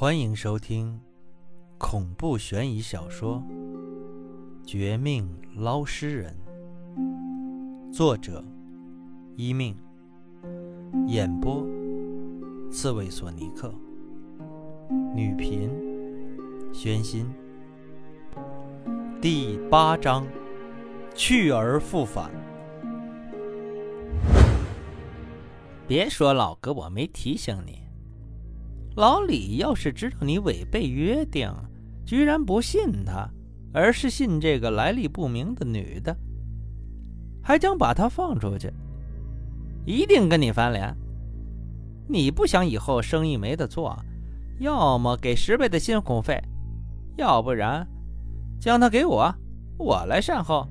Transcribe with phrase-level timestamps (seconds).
[0.00, 0.98] 欢迎收听
[1.76, 3.44] 恐怖悬疑小说
[4.66, 6.34] 《绝命捞尸人》，
[7.92, 8.42] 作者：
[9.36, 9.76] 一命，
[11.06, 11.66] 演播：
[12.70, 13.74] 刺猬索尼克，
[15.14, 15.68] 女频：
[16.72, 17.30] 宣心。
[19.20, 20.26] 第八章：
[21.14, 22.30] 去而复返。
[25.86, 27.89] 别说老哥，我没提醒你。
[28.96, 31.50] 老李要是知道你违背约定，
[32.04, 33.28] 居然不信他，
[33.72, 36.16] 而是信这个来历不明的女的，
[37.42, 38.72] 还将把她放出去，
[39.86, 40.96] 一定跟你翻脸。
[42.08, 43.96] 你不想以后生意没得做，
[44.58, 46.42] 要么给十倍的辛苦费，
[47.16, 47.86] 要不然
[48.60, 49.34] 将她给我，
[49.78, 50.66] 我来善后。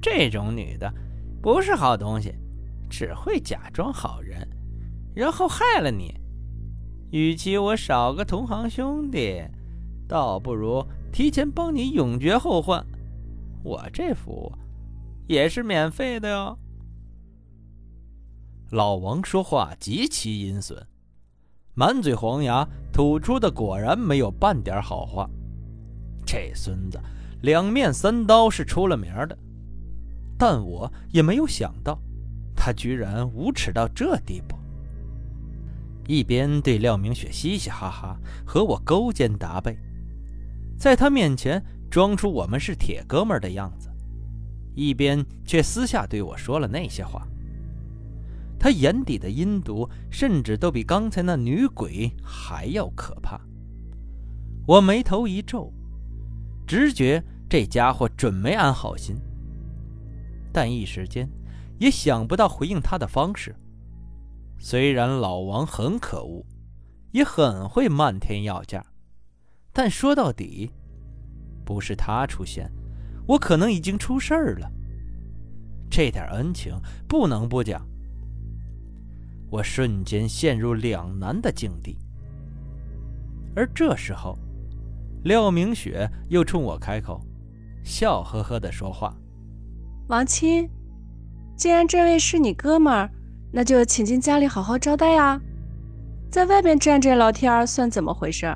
[0.00, 0.92] 这种女的
[1.42, 2.34] 不是好东西。
[2.92, 4.36] 只会假装好人，
[5.14, 6.12] 然后害了你。
[7.10, 9.42] 与其我少个同行兄弟，
[10.08, 12.84] 倒不如提前帮你永绝后患。
[13.62, 14.52] 我这服务
[15.26, 16.58] 也是免费的哟。
[18.70, 20.86] 老王说话极其阴损，
[21.74, 25.28] 满嘴黄牙，吐出的果然没有半点好话。
[26.24, 27.00] 这孙子
[27.42, 29.36] 两面三刀是出了名的，
[30.38, 31.98] 但我也没有想到。
[32.54, 34.54] 他居然无耻到这地步！
[36.06, 39.76] 一边对廖明雪嘻嘻哈哈，和我勾肩搭背，
[40.76, 43.88] 在他面前装出我们是铁哥们儿的样子，
[44.74, 47.26] 一边却私下对我说了那些话。
[48.58, 53.40] 他眼底的阴毒，甚至都比刚才那女鬼还要可怕。
[54.66, 55.72] 我眉头一皱，
[56.66, 59.16] 直觉这家伙准没安好心，
[60.52, 61.28] 但一时间。
[61.78, 63.56] 也想不到回应他的方式。
[64.62, 66.44] 虽然老王很可恶，
[67.12, 68.84] 也很会漫天要价，
[69.72, 70.70] 但说到底，
[71.64, 72.70] 不是他出现，
[73.26, 74.70] 我可能已经出事儿了。
[75.90, 76.78] 这点恩情
[77.08, 77.88] 不能不讲。
[79.50, 81.96] 我瞬间陷入两难的境地。
[83.56, 84.38] 而这时候，
[85.24, 87.18] 廖明雪又冲我开口，
[87.82, 89.16] 笑呵呵的说话
[90.08, 90.68] ：“王亲。”
[91.56, 93.10] 既然这位是你哥们儿，
[93.52, 95.40] 那就请进家里好好招待呀。
[96.30, 98.46] 在外面站着聊天算怎么回事？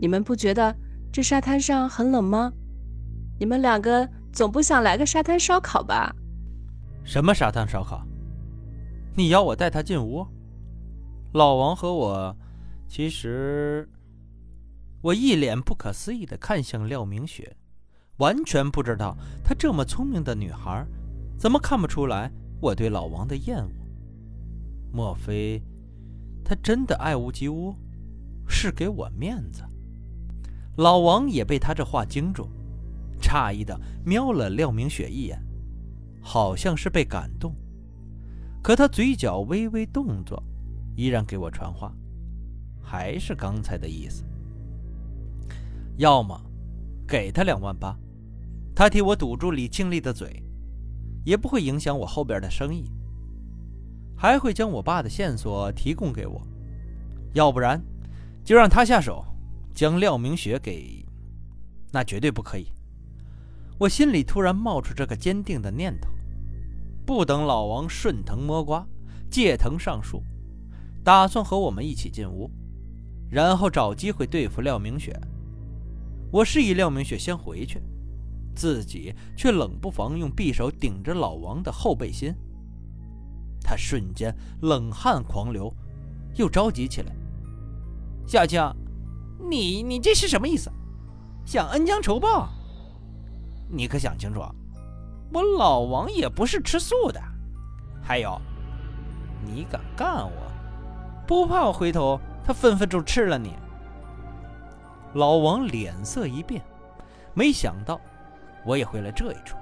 [0.00, 0.74] 你们不觉得
[1.12, 2.52] 这沙滩上很冷吗？
[3.38, 6.14] 你们两个总不想来个沙滩烧烤吧？
[7.04, 8.04] 什么沙滩烧烤？
[9.16, 10.26] 你要我带他进屋？
[11.32, 12.36] 老王和我，
[12.88, 13.88] 其实……
[15.00, 17.56] 我一脸不可思议的看向廖明雪，
[18.16, 20.84] 完全不知道她这么聪明的女孩。
[21.38, 23.70] 怎么看不出来我对老王的厌恶？
[24.92, 25.62] 莫非
[26.44, 27.74] 他真的爱屋及乌，
[28.46, 29.62] 是给我面子？
[30.76, 32.48] 老王也被他这话惊住，
[33.20, 35.38] 诧异的瞄了廖明雪一眼，
[36.20, 37.54] 好像是被感动。
[38.62, 40.42] 可他嘴角微微动作，
[40.96, 41.94] 依然给我传话，
[42.82, 44.24] 还是刚才的意思。
[45.96, 46.40] 要么
[47.06, 47.98] 给他两万八，
[48.74, 50.42] 他替我堵住李庆丽的嘴。
[51.24, 52.90] 也不会影响我后边的生意，
[54.18, 56.42] 还会将我爸的线索提供给我，
[57.34, 57.80] 要不然
[58.44, 59.24] 就让他下手，
[59.72, 61.06] 将廖明雪给……
[61.92, 62.66] 那绝对不可以。
[63.78, 66.10] 我心里突然冒出这个坚定的念头，
[67.06, 68.84] 不等老王顺藤摸瓜，
[69.30, 70.20] 借藤上树，
[71.04, 72.50] 打算和我们一起进屋，
[73.30, 75.16] 然后找机会对付廖明雪。
[76.32, 77.80] 我示意廖明雪先回去。
[78.54, 82.34] 自己却冷不防用匕首顶着老王的后背心，
[83.62, 85.72] 他瞬间冷汗狂流，
[86.36, 87.12] 又着急起来。
[88.26, 88.62] 小青，
[89.50, 90.70] 你你这是什么意思？
[91.44, 92.48] 想恩将仇报？
[93.68, 94.40] 你可想清楚，
[95.32, 97.20] 我老王也不是吃素的。
[98.02, 98.40] 还有，
[99.44, 100.52] 你敢干我，
[101.26, 103.54] 不怕我回头他分分钟吃了你？
[105.14, 106.62] 老王脸色一变，
[107.34, 108.00] 没想到。
[108.66, 109.56] 我也会了这一出，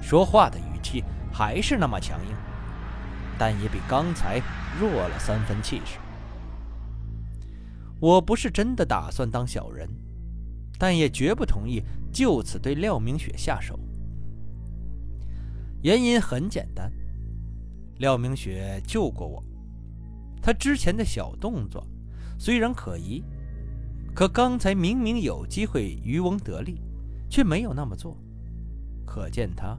[0.00, 2.34] 说话的语气还是那么强硬，
[3.38, 4.40] 但也比刚才
[4.80, 5.98] 弱了三分气势。
[8.00, 9.88] 我不是真的打算当小人，
[10.78, 13.78] 但也绝不同意就此对廖明雪下手。
[15.82, 16.92] 原因很简单，
[17.98, 19.44] 廖明雪救过我，
[20.42, 21.86] 她之前的小动作
[22.38, 23.22] 虽然可疑，
[24.14, 26.80] 可刚才明明有机会渔翁得利。
[27.28, 28.16] 却没有那么做，
[29.04, 29.76] 可见他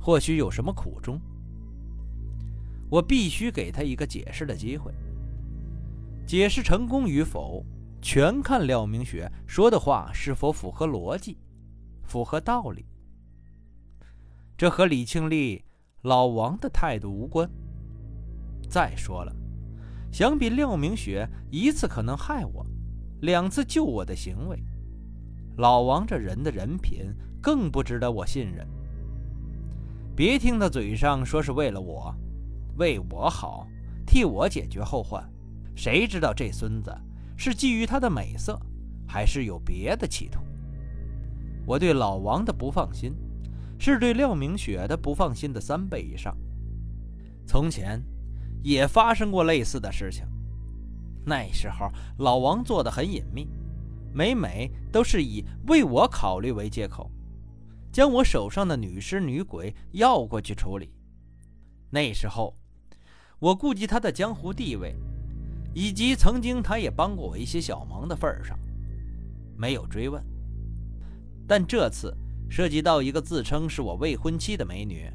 [0.00, 1.20] 或许有什么苦衷。
[2.94, 4.94] 我必须给他一个解释的机会。
[6.24, 7.66] 解释成功与否，
[8.00, 11.36] 全看廖明雪说的话是否符合逻辑，
[12.04, 12.86] 符合道理。
[14.56, 15.64] 这和李庆利、
[16.02, 17.50] 老王的态度无关。
[18.70, 19.34] 再说了，
[20.12, 22.64] 相比廖明雪一次可能害我，
[23.22, 24.56] 两次救我的行为，
[25.56, 27.12] 老王这人的人品
[27.42, 28.64] 更不值得我信任。
[30.14, 32.14] 别听他嘴上说是为了我，
[32.76, 33.66] 为我好，
[34.06, 35.22] 替我解决后患，
[35.76, 36.94] 谁知道这孙子
[37.36, 38.60] 是基于他的美色，
[39.06, 40.40] 还是有别的企图？
[41.66, 43.14] 我对老王的不放心，
[43.78, 46.36] 是对廖明雪的不放心的三倍以上。
[47.46, 48.02] 从前
[48.62, 50.26] 也发生过类似的事情，
[51.24, 51.88] 那时候
[52.18, 53.48] 老王做的很隐秘，
[54.12, 57.10] 每每都是以为我考虑为借口。
[57.92, 60.92] 将我手上的女尸女鬼要过去处理。
[61.90, 62.56] 那时候，
[63.38, 64.94] 我顾及他的江湖地位，
[65.74, 68.58] 以及曾经他也帮过我一些小忙的份上，
[69.56, 70.22] 没有追问。
[71.46, 72.16] 但这次
[72.48, 75.10] 涉及到一个自称是我未婚妻的美女，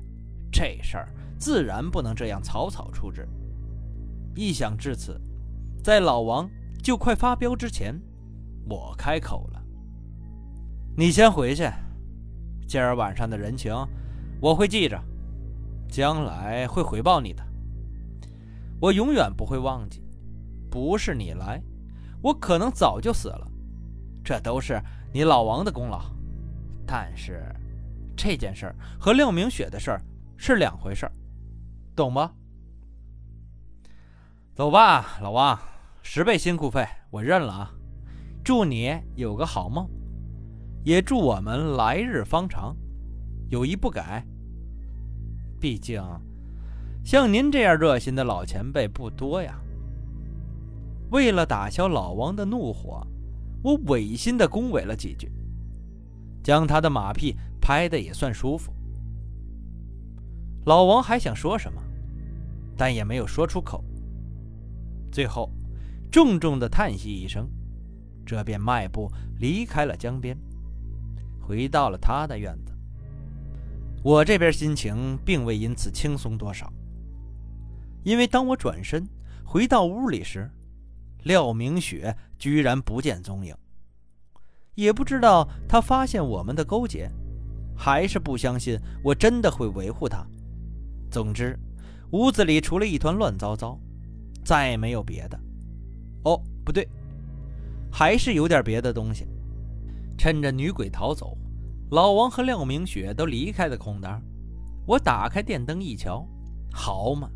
[0.51, 3.27] 这事儿自然不能这样草草处置。
[4.35, 5.19] 一想至此，
[5.83, 6.49] 在老王
[6.83, 7.99] 就快发飙之前，
[8.69, 9.63] 我开口了
[10.95, 11.67] ：“你先回去。”
[12.67, 13.73] 今儿晚上的人情，
[14.39, 15.01] 我会记着，
[15.89, 17.43] 将来会回报你的。
[18.79, 20.03] 我永远不会忘记。
[20.69, 21.61] 不是你来，
[22.21, 23.51] 我可能早就死了。
[24.23, 24.81] 这都是
[25.13, 26.01] 你老王的功劳。
[26.85, 27.43] 但是，
[28.15, 30.01] 这件事儿和廖明雪的事儿
[30.37, 31.11] 是两回事儿，
[31.95, 32.31] 懂吗？
[34.53, 35.59] 走吧，老王，
[36.01, 37.71] 十倍辛苦费我认了啊！
[38.43, 39.89] 祝你有个好梦。
[40.83, 42.75] 也祝我们来日方长，
[43.49, 44.25] 有一不改。
[45.59, 46.01] 毕竟，
[47.09, 49.59] 像您这样热心的老前辈不多呀。
[51.09, 53.01] 为了打消老王的怒火，
[53.63, 55.27] 我违心的恭维了几句，
[56.43, 58.71] 将他的马屁拍得也算舒服。
[60.67, 61.81] 老王还想说什么，
[62.77, 63.83] 但也没有说出口。
[65.11, 65.51] 最后，
[66.11, 67.49] 重重的叹息一声，
[68.23, 70.37] 这便迈步离开了江边。
[71.41, 72.71] 回到了他的院子，
[74.03, 76.71] 我这边心情并未因此轻松多少，
[78.03, 79.07] 因为当我转身
[79.43, 80.49] 回到屋里时，
[81.23, 83.55] 廖明雪居然不见踪影。
[84.75, 87.11] 也不知道他发现我们的勾结，
[87.75, 90.25] 还是不相信我真的会维护他。
[91.11, 91.59] 总之，
[92.11, 93.77] 屋子里除了一团乱糟糟，
[94.45, 95.39] 再没有别的。
[96.23, 96.87] 哦，不对，
[97.91, 99.27] 还是有点别的东西。
[100.17, 101.37] 趁着女鬼逃走，
[101.91, 104.21] 老王和廖明雪都离开的空当，
[104.85, 106.25] 我打开电灯一瞧，
[106.71, 107.29] 好嘛，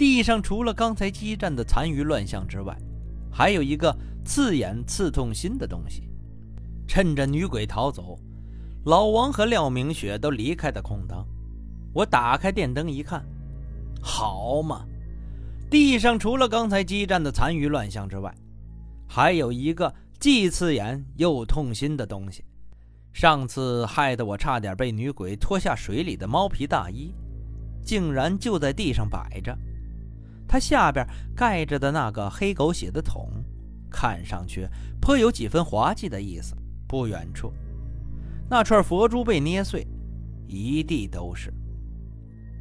[0.00, 2.74] 地上除了刚才激战的残余乱象之外，
[3.30, 3.94] 还有一个
[4.24, 6.08] 刺眼刺痛心的东西。
[6.88, 8.18] 趁着女鬼逃走，
[8.86, 11.28] 老王和廖明雪都离开的空当，
[11.92, 13.22] 我打开电灯一看，
[14.00, 14.86] 好嘛，
[15.68, 18.34] 地上除了刚才激战的残余乱象之外，
[19.06, 19.94] 还有一个。
[20.18, 22.44] 既刺眼又痛心的东西，
[23.12, 27.14] 上次害得我差点被女鬼拖下水里的猫皮大衣，
[27.82, 29.56] 竟然就在地上摆着。
[30.50, 33.30] 它下边盖着的那个黑狗血的桶，
[33.88, 34.66] 看上去
[35.00, 36.56] 颇有几分滑稽的意思。
[36.88, 37.52] 不远处，
[38.48, 39.86] 那串佛珠被捏碎，
[40.48, 41.54] 一地都是。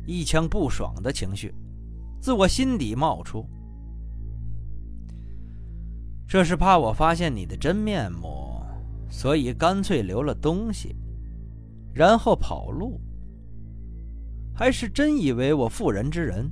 [0.06, 1.52] 一腔不爽的情绪
[2.22, 3.44] 自我心底冒出。
[6.28, 8.62] 这是怕我发现你的真面目，
[9.10, 10.96] 所以干脆留了东西，
[11.92, 13.02] 然后跑路。
[14.54, 16.52] 还是真以为我妇人之仁，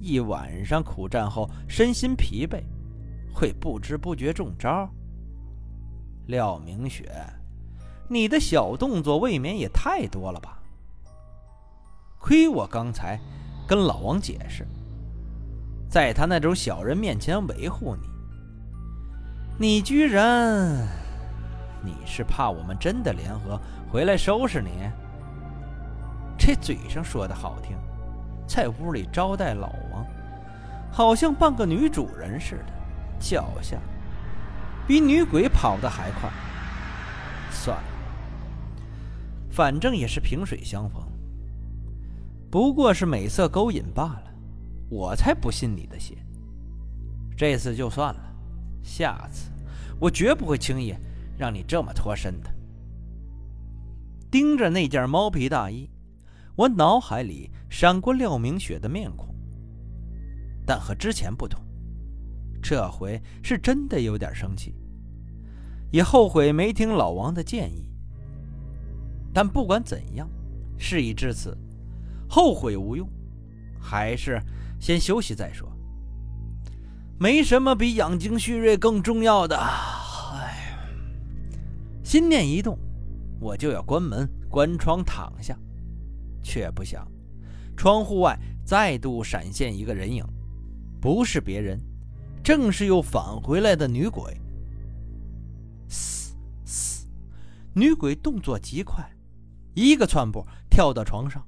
[0.00, 2.62] 一晚上苦战后身心疲惫，
[3.32, 4.88] 会不知不觉中招？
[6.26, 7.10] 廖明雪，
[8.08, 10.58] 你的小动作未免也太多了吧？
[12.18, 13.20] 亏我刚才
[13.68, 14.66] 跟老王解释，
[15.88, 18.08] 在他那种小人面前维护你。
[19.58, 20.88] 你居然，
[21.84, 23.60] 你是怕我们真的联合
[23.90, 24.70] 回来收拾你？
[26.38, 27.76] 这嘴上说的好听，
[28.46, 29.70] 在屋里招待老，
[30.94, 32.72] 好像半个女主人似的，
[33.18, 33.76] 脚下
[34.86, 36.30] 比女鬼跑的还快。
[37.50, 37.84] 算了，
[39.50, 41.02] 反正也是萍水相逢，
[42.48, 44.32] 不过是美色勾引罢了，
[44.88, 46.16] 我才不信你的邪。
[47.36, 48.20] 这次就算了。
[48.80, 49.50] 下次，
[49.98, 50.94] 我绝不会轻易
[51.36, 52.54] 让你这么脱身的。
[54.30, 55.90] 盯着那件猫皮大衣，
[56.54, 59.33] 我脑海里闪过廖明雪的面孔，
[60.66, 61.60] 但和之前不同，
[62.62, 64.74] 这回是真的有点生气，
[65.90, 67.90] 也后悔没听老王的建议。
[69.32, 70.28] 但不管怎样，
[70.78, 71.56] 事已至此，
[72.28, 73.08] 后悔无用，
[73.80, 74.40] 还是
[74.80, 75.70] 先休息再说。
[77.18, 79.56] 没什么比养精蓄锐更重要的。
[79.56, 80.76] 哎，
[82.02, 82.78] 心念一动，
[83.40, 85.58] 我就要关门、关窗、躺下，
[86.42, 87.06] 却不想，
[87.76, 90.24] 窗户外再度闪现一个人影，
[91.04, 91.78] 不是别人。
[92.42, 94.40] 正是又返回来的女鬼。
[95.86, 96.34] 嘶
[96.64, 97.06] 嘶，
[97.74, 99.06] 女鬼动作极快，
[99.74, 101.46] 一个窜步跳到床上，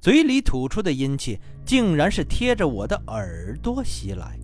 [0.00, 4.38] 嘴里吐出的阴气竟然是贴着我的耳朵袭来。